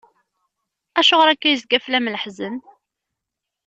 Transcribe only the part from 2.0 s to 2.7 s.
leḥzen?